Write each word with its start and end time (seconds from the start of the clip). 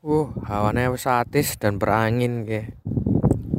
Uh, 0.00 0.32
hawane 0.48 0.88
wis 0.88 1.04
atis 1.04 1.60
dan 1.60 1.76
berangin 1.76 2.48
ke. 2.48 2.72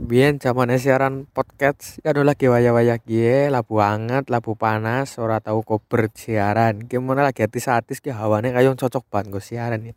Biyen 0.10 0.42
zamane 0.42 0.82
siaran 0.82 1.30
podcast 1.30 2.02
ya 2.02 2.18
lagi 2.18 2.50
waya-waya 2.50 2.98
gie, 2.98 3.46
labu 3.54 3.78
hangat, 3.78 4.26
labu 4.34 4.58
panas, 4.58 5.22
ora 5.22 5.38
tahu 5.38 5.62
kober 5.62 6.10
siaran. 6.18 6.82
Gimana 6.90 7.22
lagi 7.22 7.46
hati 7.46 7.62
satis 7.62 8.02
ke 8.02 8.10
hawane 8.10 8.58
kayak 8.58 8.74
cocok 8.74 9.06
banget 9.06 9.38
gue 9.38 9.44
siaran 9.46 9.82
ya. 9.86 9.94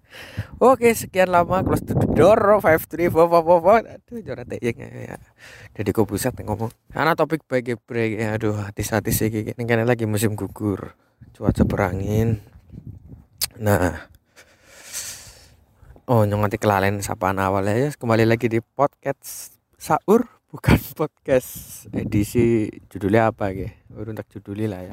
Oke, 0.60 0.92
sekian 0.92 1.32
lama 1.32 1.64
close 1.64 1.80
to 1.80 1.96
the 1.96 2.12
door, 2.12 2.60
five 2.60 2.84
three 2.92 3.08
four 3.08 3.24
four 3.26 3.40
four 3.40 3.58
four. 3.64 3.80
Aduh, 3.80 4.20
jorot 4.20 4.46
ya. 4.52 5.16
Jadi 5.72 5.88
gue 5.96 6.04
pusat 6.04 6.36
ngomong. 6.44 6.70
Karena 6.92 7.16
topik 7.16 7.48
bagi 7.48 7.72
break 7.74 8.20
ya, 8.20 8.36
aduh 8.36 8.68
hati 8.68 8.84
satis 8.84 9.16
sih 9.16 9.32
ini 9.32 9.64
kan 9.64 9.80
lagi 9.88 10.04
musim 10.04 10.36
gugur, 10.36 10.92
cuaca 11.32 11.64
berangin. 11.64 12.44
Nah, 13.58 14.12
Oh 16.04 16.28
nyonganti 16.28 16.60
kelalen 16.60 17.00
sapaan 17.00 17.40
awalnya. 17.40 17.88
Ya 17.88 17.88
kembali 17.96 18.28
lagi 18.28 18.52
di 18.52 18.60
podcast 18.60 19.56
Saur 19.80 20.28
bukan 20.52 20.76
podcast 21.00 21.88
edisi 21.96 22.68
judulnya 22.92 23.32
apa 23.32 23.48
ya 23.48 23.72
Baru 23.88 24.12
untuk 24.12 24.28
judulnya 24.28 24.76
lah 24.76 24.80
ya 24.84 24.92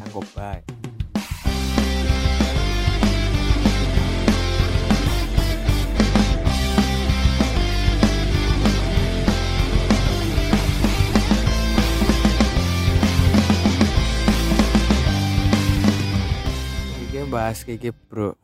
Ini 17.11 17.27
bahas 17.27 17.67
kayak 17.67 17.99
bro. 18.07 18.39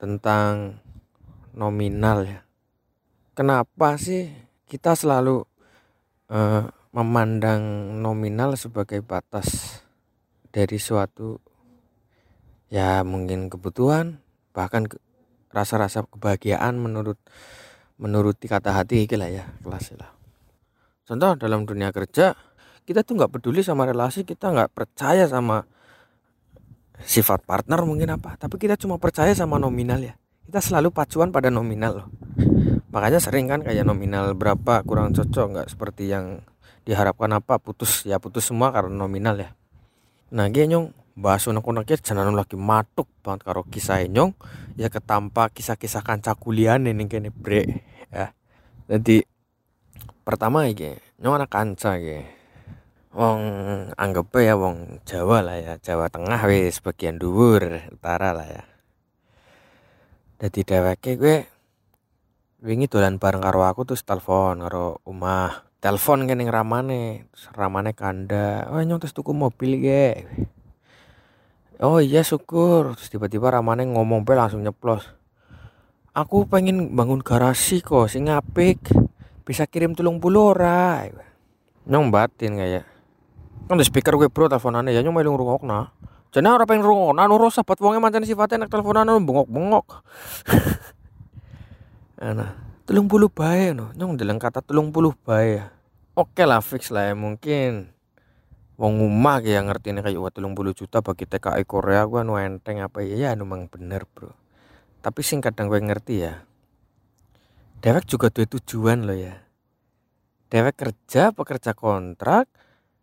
Tentang 0.00 0.80
nominal 1.56 2.24
ya. 2.26 2.40
Kenapa 3.32 3.96
sih 3.96 4.28
kita 4.68 4.92
selalu 4.92 5.44
uh, 6.28 6.68
memandang 6.92 7.60
nominal 8.00 8.56
sebagai 8.60 9.00
batas 9.00 9.80
dari 10.52 10.76
suatu 10.76 11.40
ya 12.68 13.00
mungkin 13.04 13.48
kebutuhan 13.48 14.20
bahkan 14.52 14.84
rasa-rasa 15.48 16.04
kebahagiaan 16.08 16.76
menurut 16.76 17.16
menuruti 17.96 18.48
kata 18.48 18.76
hati 18.76 19.08
lah 19.16 19.28
ya 19.28 19.44
kelas 19.64 19.96
lah. 19.96 20.12
Contoh 21.08 21.36
dalam 21.36 21.64
dunia 21.64 21.88
kerja 21.92 22.36
kita 22.84 23.06
tuh 23.06 23.16
nggak 23.16 23.38
peduli 23.38 23.64
sama 23.64 23.86
relasi 23.88 24.26
kita 24.26 24.52
nggak 24.52 24.70
percaya 24.74 25.24
sama 25.30 25.64
sifat 27.02 27.42
partner 27.46 27.82
mungkin 27.82 28.14
apa 28.14 28.38
tapi 28.38 28.58
kita 28.58 28.78
cuma 28.78 28.98
percaya 28.98 29.34
sama 29.34 29.58
nominal 29.58 29.98
ya 30.02 30.14
kita 30.52 30.60
selalu 30.60 30.92
pacuan 30.92 31.32
pada 31.32 31.48
nominal 31.48 32.04
loh. 32.04 32.08
Makanya 32.92 33.24
sering 33.24 33.48
kan 33.48 33.64
kayak 33.64 33.88
nominal 33.88 34.36
berapa 34.36 34.84
kurang 34.84 35.16
cocok 35.16 35.46
nggak 35.48 35.68
seperti 35.72 36.12
yang 36.12 36.44
diharapkan 36.84 37.32
apa 37.32 37.56
putus 37.56 38.04
ya 38.04 38.20
putus 38.20 38.52
semua 38.52 38.68
karena 38.68 38.92
nominal 38.92 39.40
ya. 39.40 39.56
Nah 40.28 40.52
gue 40.52 40.68
nyong 40.68 40.92
bahas 41.16 41.48
unek 41.48 41.64
uneknya 41.64 41.96
jangan 42.04 42.36
lagi 42.36 42.60
matuk 42.60 43.08
banget 43.24 43.48
karo 43.48 43.64
kisah 43.64 44.04
nyong. 44.04 44.36
Ya 44.76 44.92
ketampa 44.92 45.48
kisah-kisah 45.48 46.04
kanca 46.04 46.36
kuliah 46.36 46.76
nih 46.76 47.00
kene 47.08 47.32
bre. 47.32 47.88
Ya. 48.12 48.36
Jadi 48.92 49.24
pertama 50.20 50.68
ya 50.68 51.00
nyong 51.16 51.40
anak 51.40 51.48
kanca 51.48 51.96
ya 51.96 52.28
wong 53.16 53.40
anggap 53.96 54.36
ya 54.36 54.52
wong 54.60 55.00
Jawa 55.08 55.40
lah 55.40 55.56
ya 55.56 55.80
Jawa 55.80 56.12
Tengah 56.12 56.44
wis 56.44 56.84
bagian 56.84 57.16
dhuwur 57.16 57.88
utara 57.88 58.36
lah 58.36 58.52
ya 58.52 58.71
jadi 60.42 60.66
dheweke 60.66 61.14
gue 61.22 61.46
wingi 62.66 62.90
dolan 62.90 63.22
bareng 63.22 63.46
karo 63.46 63.62
aku 63.62 63.86
terus 63.86 64.02
telepon 64.02 64.58
karo 64.58 64.98
omah. 65.06 65.70
Telepon 65.78 66.26
kene 66.26 66.50
ramane 66.50 67.30
ramane 67.54 67.94
kanda 67.94 68.66
oh 68.74 68.82
nyong 68.82 68.98
terus 68.98 69.14
tuku 69.14 69.30
mobil 69.30 69.78
ge? 69.78 70.26
Oh 71.78 72.02
iya 72.02 72.26
syukur. 72.26 72.98
Terus 72.98 73.06
tiba-tiba 73.06 73.54
ramane 73.54 73.86
ngomong 73.86 74.26
pe 74.26 74.34
langsung 74.34 74.66
nyeplos 74.66 75.06
aku 76.10 76.50
pengen 76.50 76.90
bangun 76.90 77.22
garasi 77.22 77.78
kok 77.78 78.10
sing 78.10 78.26
apik. 78.26 78.90
Bisa 79.46 79.70
kirim 79.70 79.94
tulung 79.94 80.18
puluh 80.18 80.58
ora? 80.58 81.06
Nyong 81.86 82.10
batin 82.10 82.58
kayak 82.58 82.84
kan 83.70 83.78
di 83.78 83.86
speaker 83.86 84.18
gue 84.18 84.26
bro 84.26 84.50
teleponannya 84.50 84.90
ya 84.90 85.06
nyong 85.06 85.22
melu 85.22 85.38
ngrungokna 85.38 85.94
jadi 86.32 86.48
orang 86.48 86.64
pengen 86.64 86.88
rungon, 86.88 87.20
anu 87.20 87.36
rosa 87.36 87.60
buat 87.60 87.76
wongnya 87.76 88.00
mantan 88.00 88.24
sifatnya 88.24 88.64
nak 88.64 88.72
teleponan 88.72 89.04
anu 89.04 89.20
bengok-bengok. 89.20 90.00
nah, 92.24 92.56
telung 92.88 93.04
puluh 93.04 93.28
bae 93.28 93.76
no, 93.76 93.92
nyong 93.92 94.16
dalam 94.16 94.40
kata 94.40 94.64
telung 94.64 94.88
puluh 94.88 95.12
bae. 95.12 95.60
Oke 96.16 96.48
lah 96.48 96.64
fix 96.64 96.88
lah 96.88 97.12
ya 97.12 97.14
mungkin. 97.14 97.92
Wong 98.80 99.04
umah 99.04 99.44
yang 99.44 99.68
ngerti 99.68 99.92
nih 99.92 100.00
kayak 100.00 100.20
wah 100.24 100.32
telung 100.32 100.56
puluh 100.56 100.72
juta 100.72 101.04
bagi 101.04 101.28
TKI 101.28 101.68
Korea 101.68 102.08
gua 102.08 102.24
anu 102.24 102.40
enteng 102.40 102.80
apa 102.80 103.04
ya 103.04 103.28
ya 103.28 103.28
anu 103.36 103.44
bener 103.68 104.08
bro. 104.08 104.32
Tapi 105.04 105.20
sing 105.20 105.44
kadang 105.44 105.68
gue 105.68 105.84
ngerti 105.84 106.14
ya. 106.24 106.48
Dewek 107.84 108.08
juga 108.08 108.32
tuh 108.32 108.46
tujuan 108.46 109.04
lo 109.04 109.12
ya. 109.12 109.36
Dewek 110.48 110.78
kerja 110.78 111.34
pekerja 111.34 111.74
kontrak, 111.74 112.48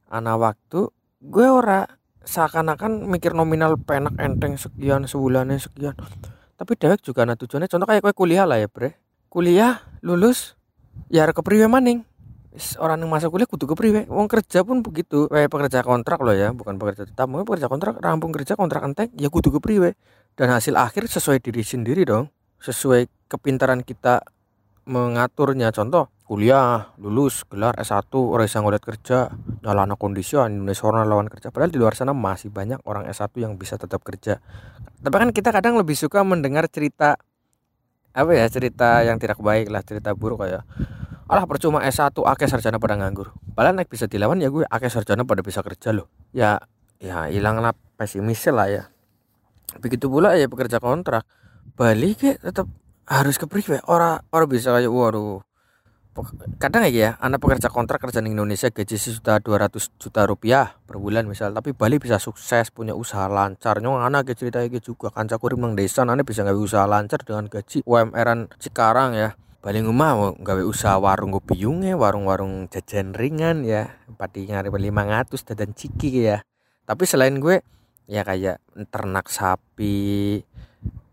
anak 0.08 0.38
waktu 0.40 0.90
gue 1.20 1.48
ora 1.52 1.99
seakan-akan 2.30 3.10
mikir 3.10 3.34
nominal 3.34 3.74
penak 3.82 4.14
enteng 4.22 4.54
sekian 4.54 5.10
sebulannya 5.10 5.58
sekian. 5.58 5.98
Tapi 6.54 6.78
dewek 6.78 7.02
juga 7.02 7.26
ada 7.26 7.34
tujuannya 7.34 7.66
contoh 7.66 7.88
kayak 7.90 8.06
kue 8.06 8.14
kuliah 8.14 8.46
lah 8.46 8.62
ya 8.62 8.70
bre. 8.70 9.02
Kuliah 9.34 9.82
lulus 10.06 10.54
ya 11.10 11.26
kepriwe 11.26 11.66
maning. 11.66 12.06
Orang 12.78 13.02
yang 13.02 13.10
masuk 13.10 13.34
kuliah 13.34 13.50
kudu 13.50 13.66
kepriwe. 13.74 14.06
Wong 14.14 14.30
kerja 14.30 14.62
pun 14.62 14.86
begitu. 14.86 15.26
Kayak 15.26 15.50
pekerja 15.50 15.80
kontrak 15.82 16.22
loh 16.22 16.36
ya 16.38 16.54
bukan 16.54 16.78
pekerja 16.78 17.10
tetap. 17.10 17.26
Mau 17.26 17.42
pekerja 17.42 17.66
kontrak 17.66 17.98
rampung 17.98 18.30
kerja 18.30 18.54
kontrak 18.54 18.86
enteng 18.86 19.10
ya 19.18 19.34
kudu 19.34 19.50
kepriwe. 19.58 19.98
Dan 20.38 20.54
hasil 20.54 20.78
akhir 20.78 21.10
sesuai 21.10 21.42
diri 21.42 21.66
sendiri 21.66 22.06
dong. 22.06 22.30
Sesuai 22.62 23.10
kepintaran 23.26 23.82
kita 23.82 24.22
mengaturnya. 24.86 25.74
Contoh 25.74 26.14
kuliah 26.30 26.94
lulus 27.02 27.42
gelar 27.50 27.74
S1 27.80 28.06
orang 28.14 28.46
bisa 28.46 28.62
ngeliat 28.62 28.84
kerja 28.86 29.34
nyalana 29.60 29.96
kondisi 30.00 30.40
Indonesia 30.40 30.86
orang 30.88 31.08
lawan 31.08 31.28
kerja. 31.28 31.52
Padahal 31.52 31.72
di 31.72 31.80
luar 31.80 31.94
sana 31.96 32.16
masih 32.16 32.52
banyak 32.52 32.80
orang 32.88 33.08
S1 33.12 33.32
yang 33.40 33.60
bisa 33.60 33.76
tetap 33.76 34.04
kerja. 34.04 34.40
Tapi 35.00 35.16
kan 35.16 35.30
kita 35.32 35.50
kadang 35.52 35.76
lebih 35.80 35.96
suka 35.96 36.24
mendengar 36.24 36.68
cerita 36.68 37.20
apa 38.10 38.32
ya 38.34 38.50
cerita 38.50 39.06
yang 39.06 39.22
tidak 39.22 39.38
baik 39.38 39.70
lah 39.70 39.86
cerita 39.86 40.18
buruk 40.18 40.42
kayak 40.44 40.66
alah 41.30 41.46
percuma 41.46 41.86
S1 41.86 42.16
akeh 42.16 42.48
sarjana 42.50 42.82
pada 42.82 42.98
nganggur. 42.98 43.36
Padahal 43.54 43.78
naik 43.78 43.92
bisa 43.92 44.10
dilawan 44.10 44.42
ya 44.42 44.50
gue 44.50 44.66
akeh 44.66 44.90
sarjana 44.90 45.24
pada 45.24 45.46
bisa 45.46 45.62
kerja 45.62 45.94
loh. 45.94 46.10
Ya 46.34 46.58
ya 46.98 47.30
hilanglah 47.30 47.76
pesimis 47.96 48.44
lah 48.50 48.68
ya. 48.68 48.84
Begitu 49.78 50.10
pula 50.10 50.36
ya 50.36 50.50
pekerja 50.50 50.82
kontrak. 50.82 51.28
Balik 51.78 52.18
ya 52.26 52.34
tetap 52.40 52.66
harus 53.10 53.42
ke 53.42 53.46
orang 53.90 54.22
orang 54.30 54.48
bisa 54.50 54.70
kayak 54.70 54.94
waduh 54.94 55.42
kadang 56.60 56.84
ya 56.92 57.16
anak 57.24 57.40
pekerja 57.40 57.72
kontrak 57.72 58.04
kerja 58.04 58.20
di 58.20 58.34
Indonesia 58.34 58.68
gaji 58.68 58.98
sudah 58.98 59.40
200 59.40 60.02
juta 60.02 60.28
rupiah 60.28 60.76
per 60.84 61.00
bulan 61.00 61.24
misal 61.30 61.56
tapi 61.56 61.72
Bali 61.72 62.02
bisa 62.02 62.20
sukses 62.20 62.74
punya 62.74 62.98
usaha 62.98 63.30
lancar. 63.32 63.80
Nyong 63.80 64.04
anak 64.04 64.32
ke 64.32 64.34
cerita 64.36 64.60
gitu 64.68 64.94
juga 64.96 65.14
kanca 65.14 65.40
kurim 65.40 65.64
nang 65.64 65.78
desa 65.78 66.04
anak 66.04 66.28
bisa 66.28 66.44
nggak 66.44 66.60
usaha 66.60 66.84
lancar 66.90 67.24
dengan 67.24 67.48
gaji 67.48 67.86
UMR-an 67.86 68.52
sekarang 68.60 69.16
ya. 69.16 69.30
Bali 69.60 69.84
ngumah 69.84 70.40
gawe 70.40 70.64
usaha 70.64 70.96
warung 70.96 71.36
kopi 71.36 71.68
yunge 71.68 71.92
warung-warung 71.92 72.72
jajan 72.72 73.12
ringan 73.12 73.68
ya 73.68 73.92
ngari 74.16 74.72
lima 74.72 75.04
ngatus 75.04 75.44
dan 75.44 75.76
ciki 75.76 76.32
ya. 76.32 76.40
Tapi 76.88 77.04
selain 77.04 77.38
gue 77.38 77.60
ya 78.10 78.26
kayak 78.26 78.64
ternak 78.90 79.30
sapi 79.30 80.42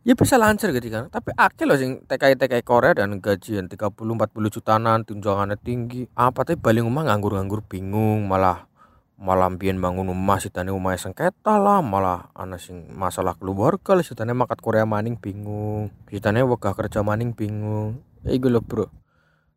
ya 0.07 0.15
bisa 0.15 0.39
lancar 0.39 0.71
gitu 0.71 0.87
kan. 0.87 1.11
Tapi 1.11 1.35
akeh 1.35 1.67
loh 1.67 1.75
sing 1.75 2.07
TKI 2.07 2.39
TKI 2.39 2.63
Korea 2.63 2.95
dan 2.95 3.19
gajian 3.19 3.67
30 3.67 3.91
40 3.91 4.55
jutaan 4.55 5.03
tunjangannya 5.03 5.59
tinggi. 5.59 6.07
Apa 6.15 6.47
tapi 6.47 6.63
paling 6.63 6.87
rumah 6.87 7.03
nganggur-nganggur 7.11 7.67
bingung 7.67 8.31
malah 8.31 8.71
malah 9.19 9.51
biyen 9.51 9.83
bangun 9.83 10.13
rumah 10.13 10.39
tani 10.39 10.71
rumah 10.71 10.93
sengketa 10.95 11.57
lah 11.57 11.81
malah 11.81 12.29
anak 12.37 12.61
sing 12.61 12.87
masalah 12.95 13.35
keluarga 13.35 13.97
lah 13.97 14.05
tani 14.05 14.37
makat 14.37 14.61
Korea 14.61 14.85
maning 14.85 15.17
bingung 15.17 15.89
tani 16.23 16.47
wegah 16.47 16.73
kerja 16.79 17.03
maning 17.03 17.35
bingung. 17.35 17.99
Ya 18.23 18.31
iku 18.31 18.47
loh 18.47 18.63
bro. 18.63 18.87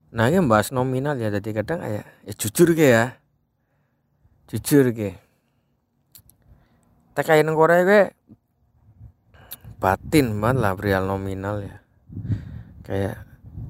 Nah 0.09 0.25
ini 0.33 0.41
bahas 0.49 0.73
nominal 0.73 1.21
ya 1.21 1.29
jadi 1.29 1.61
kadang 1.61 1.85
ya, 1.85 2.01
ya 2.25 2.33
jujur 2.33 2.73
ke 2.73 2.87
ya. 2.89 3.05
Jujur 4.49 4.89
ke 4.97 5.13
TKI 7.13 7.45
Korea 7.53 7.83
gue 7.85 8.03
batin 9.79 10.35
banget 10.43 10.57
lah 10.59 10.75
real 10.75 11.07
nominal 11.07 11.63
ya. 11.63 11.79
Kayak 12.83 13.23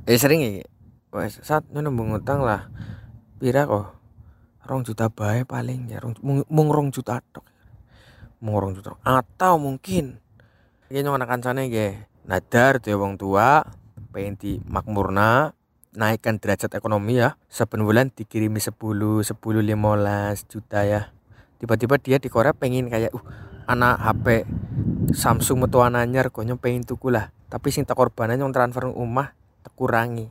eh 0.10 0.18
sering 0.18 0.42
ya 0.42 0.66
wes 1.14 1.42
saat 1.46 1.70
nembung 1.70 2.12
utang 2.14 2.42
lah 2.42 2.68
pira 3.38 3.70
kok? 3.70 3.96
Rong 4.66 4.86
juta 4.86 5.10
bae 5.10 5.46
paling 5.46 5.90
ya 5.90 6.02
rong 6.02 6.18
mung 6.26 6.70
rong 6.70 6.90
juta 6.90 7.22
tok. 7.34 7.46
Mung 8.42 8.58
rong 8.58 8.74
juta 8.78 8.98
atau 9.06 9.62
mungkin 9.62 10.18
kayaknya 10.90 11.14
anak 11.14 11.30
kancane 11.30 11.70
ge 11.70 12.10
nadar 12.26 12.82
tuh 12.82 12.98
wong 12.98 13.18
tua 13.18 13.62
pengen 14.10 14.34
di 14.38 14.58
makmurna 14.66 15.54
naikkan 15.94 16.38
derajat 16.38 16.70
ekonomi 16.78 17.18
ya 17.18 17.38
saben 17.50 17.82
bulan 17.82 18.14
dikirimi 18.14 18.62
10 18.62 18.74
10 18.78 19.26
15 19.26 20.50
juta 20.50 20.80
ya. 20.86 21.14
Tiba-tiba 21.60 22.00
dia 22.00 22.18
di 22.18 22.30
Korea 22.32 22.56
pengen 22.56 22.88
kayak 22.88 23.12
uh 23.14 23.24
anak 23.70 24.02
HP 24.02 24.26
Samsung 25.10 25.66
metu 25.66 25.82
anyar 25.82 26.30
konyol 26.30 26.58
pengen 26.62 26.86
tuku 26.86 27.10
lah. 27.10 27.34
Tapi 27.50 27.74
sing 27.74 27.84
tak 27.84 27.98
korbanan 27.98 28.38
yang 28.38 28.54
transfer 28.54 28.90
rumah 28.90 29.34
kurangi. 29.74 30.30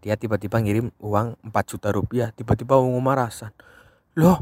Dia 0.00 0.16
tiba-tiba 0.16 0.60
ngirim 0.60 0.92
uang 1.02 1.36
4 1.44 1.70
juta 1.70 1.88
rupiah. 1.92 2.28
Tiba-tiba 2.32 2.78
uang 2.78 2.96
rumah 2.96 3.26
rasan. 3.26 3.52
Loh 4.16 4.38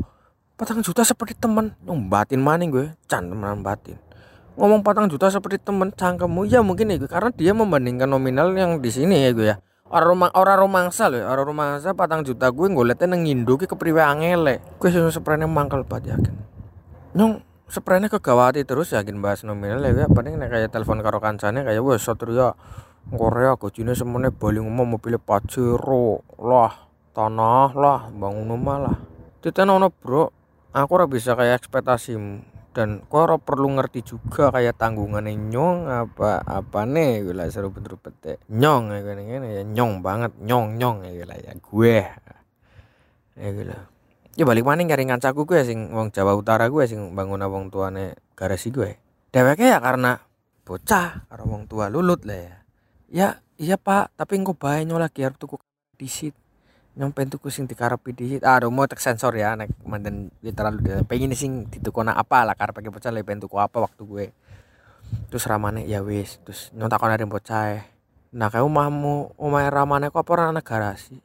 patang 0.59 0.85
juta 0.85 1.03
seperti 1.03 1.39
temen. 1.39 1.73
Batin 1.85 2.43
maning 2.43 2.71
gue? 2.71 2.87
Can 3.09 3.33
temenan 3.33 3.65
batin 3.65 3.99
ngomong 4.59 4.83
patang 4.83 5.07
juta 5.07 5.31
seperti 5.31 5.63
temen 5.63 5.95
cangkemmu. 5.95 6.45
Ya 6.51 6.61
mungkin 6.61 6.91
ya 6.91 6.99
karena 7.07 7.31
dia 7.31 7.55
membandingkan 7.55 8.11
nominal 8.11 8.51
yang 8.59 8.83
di 8.83 8.91
sini 8.91 9.23
ya 9.23 9.31
gue 9.31 9.47
ya. 9.55 9.57
Orang 9.89 10.21
rumah 10.21 10.29
orang 10.37 10.59
romangsa 10.61 11.09
loh 11.09 11.25
orang 11.25 11.47
romangsa 11.49 11.97
patang 11.97 12.21
juta 12.21 12.53
gue 12.53 12.67
ngeliatnya 12.69 13.09
nang 13.09 13.25
Indo 13.25 13.57
ke 13.57 13.65
kepriwe 13.65 14.03
angele. 14.03 14.61
Gue 14.77 14.93
sih 14.93 15.01
seprene 15.15 15.49
mangkal 15.49 15.87
banget 15.87 16.19
yakin. 16.19 16.35
Nyong 17.17 17.33
seprene 17.69 18.09
kegawati 18.09 18.65
terus 18.65 18.97
yakin 18.97 19.21
bahas 19.21 19.45
nominal 19.45 19.85
ya 19.85 20.09
paling 20.09 20.41
kayak 20.41 20.73
telepon 20.73 21.05
karo 21.05 21.21
kancane 21.21 21.63
kayak 21.63 21.85
wes 21.85 22.03
satria 22.03 22.57
Korea 23.09 23.57
gajine 23.57 23.97
semene 23.97 24.29
bali 24.29 24.61
ngomong 24.61 25.01
mobil 25.01 25.17
Pajero. 25.17 26.21
Lah 26.45 26.93
tanah 27.17 27.73
lah 27.73 28.01
bangun 28.13 28.53
rumah 28.53 28.77
lah. 28.77 28.97
Titenono 29.41 29.89
bro 29.89 30.29
aku 30.77 30.91
ora 30.93 31.09
bisa 31.09 31.33
kayak 31.33 31.65
ekspektasimu 31.65 32.45
dan 32.77 33.01
kau 33.09 33.25
perlu 33.41 33.81
ngerti 33.81 34.05
juga 34.05 34.53
kayak 34.53 34.77
tanggungan 34.77 35.25
nyong 35.25 35.89
apa 35.89 36.45
apa 36.45 36.85
nih 36.85 37.25
gue 37.25 37.35
lah 37.35 37.49
seru 37.49 37.73
bener 37.73 37.97
pete 37.97 38.39
nyong 38.53 38.93
ya 38.93 38.99
gue 39.03 39.15
ya 39.25 39.63
nyong 39.65 40.05
banget 40.05 40.37
nyong 40.39 40.77
nyong 40.77 41.09
ya 41.09 41.11
gue 41.17 41.27
ya 41.27 41.53
gue. 41.57 41.99
Ya 43.41 43.49
gue 43.57 43.67
lah 43.73 43.83
ya 44.39 44.47
balik 44.47 44.63
mana 44.63 44.87
nyari 44.87 45.11
ngancaku 45.11 45.43
gue 45.51 45.67
sing 45.67 45.91
wong 45.91 46.15
Jawa 46.15 46.39
Utara 46.39 46.71
gue 46.71 46.87
sing 46.87 47.11
bangun 47.19 47.43
wong 47.43 47.75
tuane 47.75 48.15
garasi 48.39 48.71
gue 48.71 48.95
deweknya 49.35 49.77
ya 49.77 49.79
karena 49.83 50.23
bocah 50.63 51.25
karena 51.27 51.45
wong 51.49 51.65
tua 51.65 51.89
lulut 51.89 52.23
lah 52.29 52.39
ya. 52.39 52.57
Ya 53.09 53.29
iya 53.57 53.77
pak 53.81 54.13
tapi 54.21 54.37
engkau 54.37 54.53
bayar 54.53 54.85
lagi 55.01 55.25
harus 55.25 55.41
tuku 55.41 55.57
disit. 55.97 56.37
Nyampe 56.99 57.25
tuku 57.31 57.49
sing 57.49 57.65
dikarepi 57.65 58.11
di 58.13 58.25
aduh 58.43 58.69
mau 58.69 58.85
tek 58.85 59.01
sensor 59.01 59.33
ya 59.39 59.55
nek 59.55 59.71
manten 59.87 60.35
ya 60.45 60.51
terlalu 60.53 61.07
pengen 61.07 61.33
sing 61.33 61.71
ditukona 61.71 62.13
apa 62.13 62.43
lah 62.45 62.59
karena 62.59 62.75
pakai 62.75 62.91
bocah 62.91 63.13
lebih 63.15 63.39
tuku 63.39 63.57
apa 63.57 63.79
waktu 63.81 64.03
gue 64.05 64.27
terus 65.33 65.49
ramane 65.49 65.89
ya 65.89 66.05
wis 66.05 66.37
terus 66.45 66.69
nyontak 66.77 67.01
dari 67.01 67.25
bocah 67.25 67.81
nah 68.29 68.53
kayak 68.53 68.67
umahmu 68.67 69.33
umah 69.41 69.73
ramane 69.73 70.13
kok 70.13 70.21
apa 70.21 70.53
anak 70.53 70.67
garasi? 70.67 71.17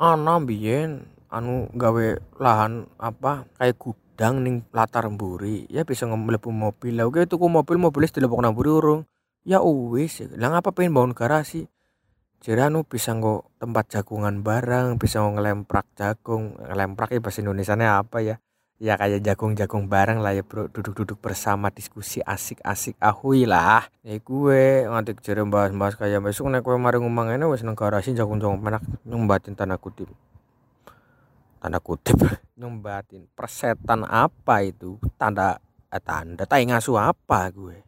Ana 0.00 0.40
biyen 0.40 1.04
anu 1.30 1.70
gawe 1.70 2.06
lahan 2.42 2.90
apa 2.98 3.46
kayak 3.56 3.78
gudang 3.78 4.42
ning 4.42 4.66
latar 4.74 5.06
mburi. 5.06 5.64
Ya 5.70 5.86
bisa 5.86 6.04
mlebu 6.10 6.50
mobil. 6.50 6.98
Lah 6.98 7.06
oke 7.06 7.24
tuku 7.24 7.46
mobil 7.46 7.78
mobil 7.78 8.10
di 8.10 8.18
nang 8.20 8.52
mburi 8.52 8.70
urung. 8.70 9.00
Ya 9.46 9.62
wis. 9.62 10.20
Lah 10.36 10.50
ngapa 10.52 10.74
pengen 10.74 10.92
bangun 10.92 11.14
garasi? 11.16 11.70
Jadi 12.40 12.60
anu 12.60 12.84
bisa 12.84 13.14
nggak 13.14 13.62
tempat 13.62 13.84
jagungan 13.88 14.42
barang 14.42 14.98
bisa 14.98 15.22
ngelemprak 15.22 15.86
jagung. 15.94 16.58
Ngelemprak 16.58 17.14
ya 17.14 17.20
bahasa 17.22 17.40
Indonesia 17.40 17.74
apa 17.78 18.18
ya? 18.20 18.36
Ya 18.80 18.96
kayak 18.96 19.20
jagung-jagung 19.20 19.92
bareng 19.92 20.24
lah 20.24 20.32
ya 20.32 20.40
bro. 20.40 20.66
Duduk-duduk 20.72 21.20
bersama 21.20 21.68
diskusi 21.68 22.24
asik-asik. 22.24 22.96
Ahui 22.96 23.44
lah. 23.44 23.84
Ya 24.00 24.16
gue 24.16 24.88
ngantik 24.88 25.20
jadi 25.20 25.44
bahas-bahas 25.44 26.00
kayak 26.00 26.24
besok 26.24 26.48
nek 26.48 26.64
gue 26.64 26.74
mari 26.80 26.96
ngomong 26.96 27.36
ini 27.36 27.44
wes 27.44 27.60
nang 27.60 27.76
garasi 27.76 28.16
jagung-jagung 28.16 28.64
penak 28.64 28.80
nyumbatin 29.04 29.52
tanda 29.52 29.76
kutip 29.76 30.08
tanda 31.60 31.78
kutip. 31.78 32.16
Nyumbatin 32.60 33.28
persetan 33.36 34.08
apa 34.08 34.64
itu? 34.64 34.96
Tanda 35.20 35.60
eh, 35.92 36.02
tanda 36.02 36.48
tai 36.48 36.64
ngasuh 36.64 36.96
apa 36.96 37.52
gue? 37.52 37.84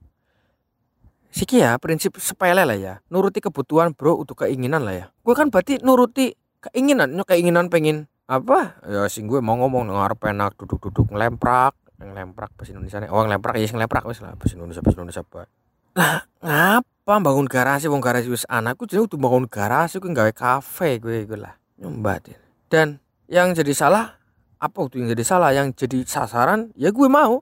Siki 1.32 1.64
ya 1.64 1.80
prinsip 1.80 2.20
sepele 2.20 2.69
lah 2.69 2.76
ya. 2.76 3.00
Nuruti 3.08 3.40
kebutuhan 3.40 3.96
bro 3.96 4.20
untuk 4.20 4.44
keinginan 4.44 4.84
lah 4.84 4.94
ya. 4.94 5.06
Gue 5.24 5.32
kan 5.32 5.48
berarti 5.48 5.80
nuruti 5.80 6.36
keinginan. 6.60 7.16
Keinginan 7.24 7.72
pengen 7.72 8.12
apa? 8.28 8.76
Ya 8.84 9.08
sing 9.08 9.24
gue 9.24 9.40
mau 9.40 9.56
ngomong 9.56 9.88
dengar 9.88 10.12
penak 10.20 10.54
duduk-duduk 10.60 11.08
ngelemprak. 11.08 11.72
Ngelemprak 11.96 12.52
bahasa 12.52 12.76
Indonesia 12.76 13.00
nih. 13.00 13.08
Oh 13.08 13.24
ngelemprak 13.24 13.56
ya 13.56 13.64
ngelemprak 13.72 14.04
wes 14.04 14.20
lah 14.20 14.36
bahasa 14.36 14.54
Indonesia 14.60 14.84
bahasa 14.84 15.00
Indonesia 15.00 15.24
apa 15.24 15.48
lah 15.92 16.24
ngapa 16.40 17.20
bangun 17.20 17.44
garasi 17.44 17.84
bangun 17.84 18.00
garasi 18.00 18.32
wis 18.32 18.48
anakku 18.48 18.88
jadi 18.88 19.04
udah 19.04 19.19
bangun 19.20 19.44
garasi 19.44 20.00
gue 20.00 20.08
gawe 20.08 20.32
kafe 20.32 20.96
gue 20.96 21.28
gue 21.28 21.36
lah. 21.36 21.60
Nyumbatin 21.76 22.40
dan 22.72 23.01
yang 23.32 23.56
jadi 23.56 23.73
salah 23.73 24.20
apa 24.61 24.79
tuh 24.93 25.00
yang 25.00 25.08
jadi 25.17 25.25
salah? 25.25 25.50
Yang 25.56 25.88
jadi 25.88 26.05
sasaran 26.05 26.69
ya 26.76 26.93
gue 26.93 27.08
mau. 27.08 27.40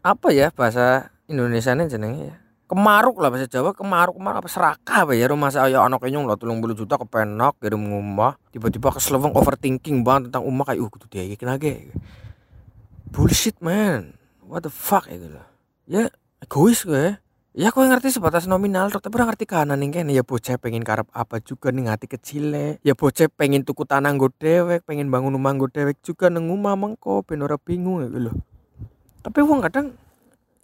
Apa 0.00 0.32
ya 0.32 0.48
bahasa 0.50 1.12
Indonesia 1.28 1.76
nih 1.76 1.86
jenenge 1.86 2.22
ya? 2.32 2.36
Kemaruk 2.66 3.20
lah 3.20 3.28
bahasa 3.28 3.44
Jawa 3.44 3.76
kemaruk 3.76 4.16
kemaruk 4.16 4.40
apa 4.40 4.48
serakah 4.48 4.98
apa 5.04 5.12
ya? 5.12 5.28
Rumah 5.28 5.52
saya 5.52 5.84
anak 5.84 6.00
nyong 6.02 6.24
lah 6.24 6.40
tulung 6.40 6.64
bulu 6.64 6.72
juta 6.72 6.96
kepenak 6.96 7.60
kirim 7.60 7.84
rumah 7.84 8.40
tiba-tiba 8.50 8.88
keseleweng 8.88 9.36
overthinking 9.36 10.00
banget 10.00 10.32
tentang 10.32 10.48
umah 10.48 10.72
kayak 10.72 10.80
uh 10.80 10.88
kudu 10.88 11.06
dia 11.12 11.36
kena 11.36 11.60
ge 11.60 11.92
bullshit 13.12 13.60
man. 13.60 14.16
What 14.42 14.64
the 14.66 14.72
fuck 14.72 15.06
itu 15.06 15.28
lah 15.28 15.52
ya 15.86 16.08
egois 16.42 16.82
gue 16.88 17.21
ya 17.52 17.68
aku 17.68 17.84
ngerti 17.84 18.08
sebatas 18.08 18.48
nominal 18.48 18.88
tapi 18.88 19.12
orang 19.20 19.36
ngerti 19.36 19.44
kanan 19.44 19.76
nih 19.84 20.00
kan 20.00 20.08
ya 20.08 20.24
bocah 20.24 20.56
pengen 20.56 20.80
karep 20.80 21.04
apa 21.12 21.36
juga 21.44 21.68
nih 21.68 21.84
hati 21.84 22.08
kecil 22.08 22.80
ya 22.80 22.96
bocah 22.96 23.28
pengen 23.28 23.60
tuku 23.60 23.84
tanah 23.84 24.08
gue 24.16 24.32
dewek 24.40 24.88
pengen 24.88 25.12
bangun 25.12 25.36
rumah 25.36 25.52
gue 25.60 25.68
dewek 25.68 26.00
juga 26.00 26.32
neng 26.32 26.48
rumah 26.48 26.72
mangko 26.80 27.20
ben 27.20 27.44
bingung 27.60 28.00
ya 28.00 28.08
loh 28.08 28.32
tapi 29.20 29.44
uang 29.44 29.60
kadang 29.68 29.92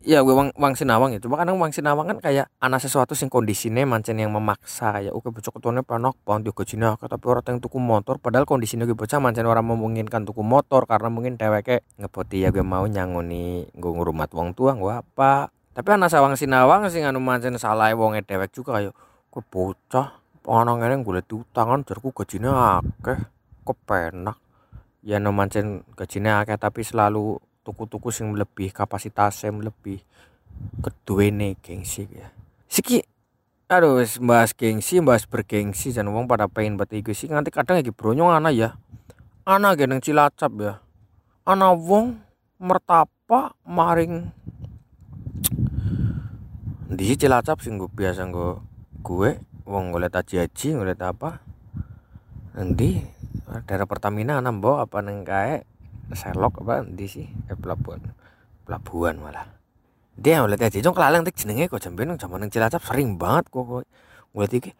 ya 0.00 0.24
gue 0.24 0.30
wang, 0.30 0.48
wang 0.56 0.72
sinawang 0.72 1.12
itu 1.12 1.28
kadang 1.28 1.60
wang 1.60 1.74
sinawang 1.74 2.08
kan 2.08 2.18
kayak 2.24 2.46
anak 2.62 2.80
sesuatu 2.80 3.12
sing 3.12 3.26
kondisinya 3.26 3.82
mancen 3.82 4.16
yang 4.16 4.30
memaksa. 4.30 4.94
Kayak 4.94 5.12
oke 5.12 5.34
bocah 5.34 5.52
ketuanya 5.52 5.82
panok 5.82 6.14
bang 6.22 6.46
dia 6.46 6.54
gajine 6.54 6.94
tapi 6.94 7.24
orang 7.26 7.44
yang 7.44 7.58
tuku 7.58 7.78
motor. 7.82 8.16
Padahal 8.22 8.46
kondisinya 8.46 8.86
gue 8.86 8.94
bocah 8.94 9.18
mancen 9.18 9.44
orang 9.44 9.66
memungkinkan 9.74 10.22
tuku 10.22 10.42
motor 10.46 10.86
karena 10.86 11.10
mungkin 11.10 11.34
deweke 11.34 11.82
ngepoti 11.98 12.46
ya 12.46 12.54
gue 12.54 12.62
mau 12.62 12.86
nyangoni 12.86 13.74
gue 13.74 13.90
ngurumat 13.90 14.30
wong 14.30 14.54
tua 14.54 14.78
gue 14.78 14.94
apa 15.02 15.50
tapi 15.78 15.94
anak 15.94 16.10
sawang 16.10 16.34
sinawang 16.34 16.90
sing 16.90 17.06
anu 17.06 17.22
mancen 17.22 17.54
salah 17.54 17.94
wonge 17.94 18.26
dewek 18.26 18.50
juga 18.50 18.82
kayak 18.82 18.98
gue 19.30 19.42
bocah? 19.46 20.18
Ini 20.42 21.06
gue 21.06 21.14
lihat 21.14 21.30
utangan 21.30 21.86
jarku 21.86 22.10
gajine 22.10 22.50
akeh 22.50 23.14
kepenak 23.62 24.42
ya 25.06 25.22
no 25.22 25.30
mancen 25.30 25.86
gajine 25.94 26.34
akeh 26.34 26.58
tapi 26.58 26.82
selalu 26.82 27.38
tuku-tuku 27.62 28.10
sing 28.10 28.34
lebih 28.34 28.74
kapasitasnya 28.74 29.54
lebih 29.54 30.02
nih 31.14 31.54
gengsi 31.62 32.10
ya. 32.10 32.26
Siki 32.66 32.98
aduh 33.70 34.02
bahas 34.26 34.50
gengsi 34.58 34.98
bahas 34.98 35.30
bergengsi 35.30 35.94
dan 35.94 36.10
uang 36.10 36.26
pada 36.26 36.50
pengen 36.50 36.74
buat 36.74 36.90
sih 36.90 37.30
nanti 37.30 37.54
kadang 37.54 37.78
lagi 37.78 37.94
bronyong 37.94 38.34
anak 38.34 38.50
ya. 38.50 38.74
Anak 39.46 39.78
geneng 39.78 40.02
cilacap 40.02 40.50
ya. 40.58 40.82
Anak 41.46 41.78
wong 41.78 42.18
mertapa 42.58 43.54
maring 43.62 44.34
di 46.88 47.12
cilacap 47.20 47.60
sih 47.60 47.68
gue 47.76 47.84
biasa 47.84 48.32
gue 48.32 48.64
gue 49.04 49.30
wong 49.68 49.92
gue 49.92 50.00
liat 50.00 50.16
aji 50.16 50.40
aji 50.40 50.72
gue 50.72 50.86
liat 50.88 51.02
apa. 51.04 51.44
Nanti 52.56 53.04
daerah 53.68 53.84
Pertamina 53.84 54.40
nambah 54.40 54.88
apa 54.88 55.04
neng 55.04 55.20
kayak 55.20 55.68
Sherlock 56.16 56.64
apa? 56.64 56.88
Di 56.88 57.04
sih? 57.04 57.28
Eh 57.52 57.56
pelabuhan. 57.60 58.00
Pelabuhan 58.64 59.20
malah. 59.20 59.52
Dia 60.16 60.40
ngeliat 60.40 60.64
aja 60.64 60.80
jong 60.80 60.96
kelalang 60.96 61.28
tek 61.28 61.36
jenenge 61.36 61.68
kok 61.68 61.84
jamben 61.84 62.08
nang 62.08 62.48
Cilacap 62.48 62.80
sering 62.80 63.20
banget 63.20 63.52
kok 63.52 63.68
kok. 63.68 63.84
Ngeliat 64.32 64.52
iki 64.56 64.70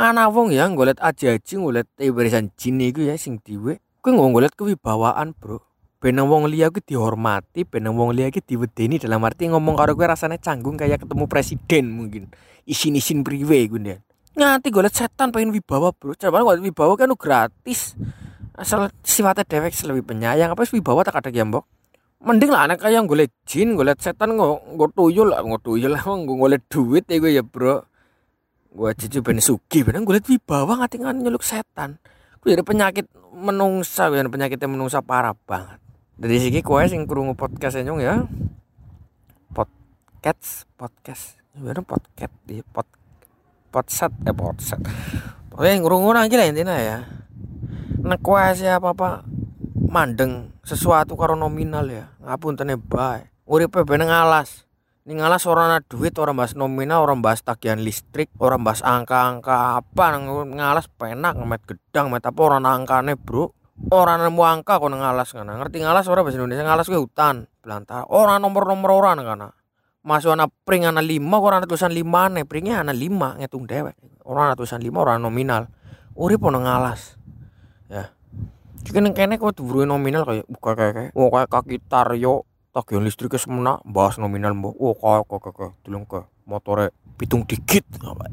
anak 0.00 0.32
wong 0.32 0.48
ya 0.56 0.72
ngeliat 0.72 1.04
aja 1.04 1.36
ngeliat 1.36 1.84
eh 2.00 2.08
barisan 2.08 2.48
jin 2.56 2.80
iku 2.80 3.04
ya 3.04 3.20
sing 3.20 3.44
diwe. 3.44 3.76
Ngomong 4.08 4.40
ngeliat 4.40 4.56
kewibawaan 4.56 5.36
bro 5.36 5.60
benang 5.98 6.30
wong 6.30 6.46
liya 6.46 6.70
gue 6.70 6.78
dihormati 6.78 7.66
benang 7.66 7.98
wong 7.98 8.14
liya 8.14 8.30
gue 8.30 8.38
diwedeni 8.38 9.02
dalam 9.02 9.18
arti 9.26 9.50
ngomong 9.50 9.74
karo 9.74 9.98
gue 9.98 10.06
rasanya 10.06 10.38
canggung 10.38 10.78
kayak 10.78 11.02
ketemu 11.02 11.26
presiden 11.26 11.84
mungkin. 11.90 12.30
Isin-isin 12.62 13.26
priwe 13.26 13.66
nganti 14.38 14.70
gue 14.70 14.82
liat 14.86 14.94
setan 14.94 15.34
pengen 15.34 15.50
wibawa 15.50 15.90
bro. 15.90 16.14
Coba 16.14 16.46
gue 16.46 16.70
wibawa 16.70 16.94
kan 16.94 17.10
gratis. 17.18 17.98
Asal 18.54 18.94
sifatnya 19.02 19.42
dewek 19.42 19.74
lebih 19.74 20.06
penyayang 20.06 20.54
apa 20.54 20.62
sih 20.62 20.78
bawa 20.78 21.02
tak 21.02 21.18
ada 21.18 21.34
gembok 21.34 21.66
mending 22.18 22.50
lah 22.50 22.66
anak 22.66 22.82
kayak 22.82 23.06
gue 23.06 23.30
jin 23.46 23.78
gue 23.78 23.86
setan 24.02 24.34
gue 24.34 24.48
gue 24.74 24.88
tuyul 24.90 25.30
gue 25.30 25.60
tuyul 25.62 25.94
lah 25.94 26.02
gue 26.02 26.58
duit 26.70 27.04
ya 27.10 27.18
gue 27.18 27.32
ya 27.34 27.42
bro. 27.42 27.82
Gue 28.70 28.94
cici 28.94 29.18
ben 29.18 29.42
sugi 29.42 29.82
ben 29.82 30.06
gue 30.06 30.14
liat 30.14 30.26
wibawa 30.30 30.82
ngatingan 30.82 31.26
nyeluk 31.26 31.42
setan. 31.42 31.98
Gue 32.38 32.54
jadi 32.54 32.62
penyakit 32.62 33.10
menungsa 33.34 34.10
gue 34.10 34.22
penyakitnya 34.22 34.70
menungsa 34.70 35.02
parah 35.02 35.34
banget 35.34 35.87
dari 36.18 36.42
sini 36.42 36.66
gue 36.66 36.82
sing 36.90 37.06
kurungu 37.06 37.38
podcast 37.38 37.78
nyong 37.78 38.02
ya. 38.02 38.26
Podcast 39.54 40.66
podcast. 40.74 41.38
Gimana 41.54 41.78
podcast 41.86 42.34
di 42.42 42.58
pod 42.66 42.90
potset 43.70 44.10
eh 44.26 44.34
potset 44.34 44.80
pokoknya 45.52 45.78
ngurung 45.78 46.10
aja 46.18 46.34
lah 46.34 46.46
intinya 46.50 46.74
ya. 46.74 47.06
Nekuas 48.02 48.58
ya 48.58 48.82
apa 48.82 48.98
apa 48.98 49.08
mandeng 49.78 50.50
sesuatu 50.66 51.14
karo 51.14 51.38
nominal 51.38 51.86
ya. 51.86 52.10
Ngapun 52.18 52.58
tene 52.58 52.74
bae 52.74 53.30
uripe 53.46 53.86
ben 53.86 54.02
ngalas. 54.02 54.66
Ini 55.06 55.22
ngalas 55.22 55.46
orang 55.46 55.78
ada 55.78 55.86
duit 55.86 56.18
orang 56.18 56.36
bahas 56.36 56.58
nominal 56.58 57.00
orang 57.00 57.22
bahas 57.22 57.40
tagihan 57.46 57.78
listrik 57.78 58.28
orang 58.42 58.66
bahas 58.66 58.82
angka-angka 58.82 59.78
apa. 59.80 60.18
Ngalas 60.18 60.90
penak 60.98 61.38
ngemet 61.38 61.62
gedang 61.62 62.10
met 62.10 62.26
apa 62.26 62.40
orang 62.42 62.66
angkane 62.66 63.14
bro 63.14 63.54
orang 63.88 64.26
nemu 64.26 64.42
angka 64.42 64.82
kok 64.82 64.90
ngalas 64.90 65.30
kan 65.30 65.46
ngerti 65.46 65.78
ngalas 65.86 66.10
orang 66.10 66.26
bahasa 66.26 66.38
Indonesia 66.42 66.64
ngalas 66.66 66.86
ke 66.90 66.98
hutan 66.98 67.46
belantara 67.62 68.04
orang 68.10 68.42
nomor-nomor 68.42 68.90
orang 68.90 69.22
kan 69.22 69.54
masuk 70.02 70.34
anak 70.34 70.50
pring 70.66 70.88
anak 70.88 71.06
lima 71.06 71.36
orang 71.38 71.62
tulisan 71.68 71.94
lima 71.94 72.26
nih 72.32 72.48
pringnya 72.48 72.82
anak 72.82 72.96
lima 72.98 73.38
ngitung 73.38 73.68
dewek 73.68 73.94
orang 74.26 74.54
tulisan 74.58 74.82
lima 74.82 75.04
orang 75.06 75.22
nominal 75.22 75.70
urip 76.18 76.42
ono 76.42 76.58
ngalas 76.58 77.14
ya 77.86 78.10
jika 78.82 78.98
neng 78.98 79.14
kene 79.14 79.38
tuh 79.38 79.86
nominal 79.86 80.26
kayak 80.26 80.46
buka 80.50 80.70
kayak 80.74 80.92
kayak 80.94 81.10
oh 81.14 81.28
kayak 81.30 81.48
kaki 81.50 81.76
taryo 81.86 82.48
tagihan 82.72 83.02
listriknya 83.02 83.38
semena 83.42 83.72
bahas 83.82 84.18
nominal 84.22 84.54
mbok 84.54 84.74
oh 84.78 84.94
kayak 84.94 85.26
kayak 85.26 85.54
kayak 85.54 85.72
tulung 85.82 86.04
ke 86.06 86.20
motore 86.46 86.94
pitung 87.18 87.42
dikit 87.44 87.84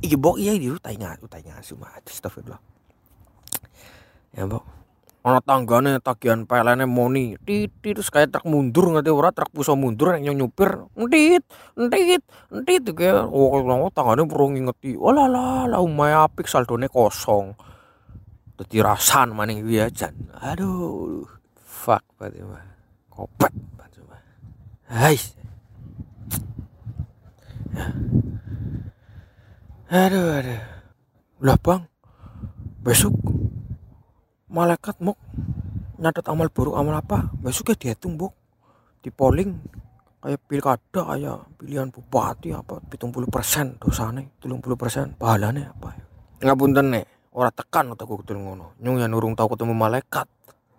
iya 0.06 0.16
mbok 0.16 0.36
iya 0.38 0.54
di 0.56 0.70
tanya 0.80 1.18
tanya 1.28 1.60
semua 1.66 1.92
astagfirullah 1.98 2.62
ya 4.38 4.46
mbok 4.46 4.64
ana 5.25 5.41
tanggane 5.41 5.98
tagihan 6.05 6.46
PLN 6.46 6.86
moni 6.86 7.34
titit 7.41 7.98
terus 7.98 8.13
kayak 8.13 8.29
truk 8.29 8.46
mundur 8.46 8.94
ngerti 8.94 9.10
ora? 9.10 9.34
Truk 9.34 9.50
puso 9.50 9.74
mundur 9.74 10.13
yang 10.22 10.38
nyupir 10.38 10.86
entit 10.94 11.41
entit 11.74 12.22
entit 12.53 12.86
kayak 12.94 13.25
oh 13.25 13.58
kalau 13.58 13.89
tanggane 13.89 14.22
perlu 14.29 14.53
ngingeti. 14.53 14.94
Wala 14.94 15.25
lah 15.25 15.65
lah 15.65 15.82
umay 15.82 16.13
apik 16.13 16.46
saldone 16.46 16.86
kosong. 16.86 17.58
Dadi 18.55 18.77
rasan 18.86 19.34
maning 19.34 19.65
kuwi 19.65 19.82
ajan 19.82 20.13
aduh 20.39 21.25
fuck 21.60 22.05
berarti 22.22 22.39
mah 22.46 22.63
kopet 23.10 23.51
berarti 23.75 24.00
mah 24.05 24.22
hai 24.94 25.17
aduh 29.89 30.38
aduh. 30.38 30.62
Lah 31.41 31.58
bang 31.60 31.82
besok 32.86 33.35
malaikat 34.56 34.96
muk. 35.04 35.20
Nyatet 36.00 36.24
amal 36.32 36.48
buruk 36.48 36.80
amal 36.80 36.96
apa? 36.96 37.28
Besoknya 37.36 37.76
dihitung 37.76 38.16
buk. 38.16 38.32
Di 39.04 39.12
polling 39.12 39.60
kayak 40.26 40.42
pilkada 40.50 41.02
kayak 41.06 41.38
pilihan 41.62 41.94
bupati 41.94 42.50
apa 42.50 42.82
pitung 42.90 43.14
puluh 43.14 43.30
persen 43.30 43.78
dosane 43.78 44.34
tulung 44.42 44.58
puluh 44.58 44.74
persen 44.74 45.14
pahalanya 45.14 45.70
apa 45.70 45.94
nggak 46.42 46.58
punten 46.58 46.90
nih 46.90 47.06
orang 47.38 47.54
tekan 47.54 47.94
aku 47.94 48.26
kudu 48.26 48.34
ngono. 48.34 48.74
Nyung 48.82 48.98
yang 48.98 49.14
nurung 49.14 49.38
tahu 49.38 49.54
ketemu 49.54 49.78
malaikat 49.78 50.26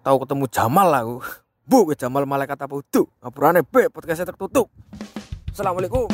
tahu 0.02 0.26
ketemu 0.26 0.44
Jamal 0.50 0.88
aku. 0.90 1.16
Bu 1.62 1.94
Jamal 1.94 2.26
malaikat 2.26 2.58
apa 2.58 2.74
itu 2.74 3.06
ngapurane 3.22 3.62
be 3.62 3.86
podcastnya 3.86 4.34
tertutup. 4.34 4.66
Assalamualaikum 5.54 6.10